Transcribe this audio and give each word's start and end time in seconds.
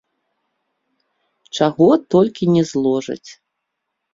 Чаго 1.57 1.89
толькі 2.15 2.51
не 2.55 2.63
зложаць. 2.71 3.29